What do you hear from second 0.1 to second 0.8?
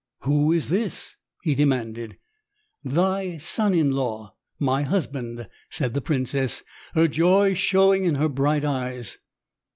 "Who is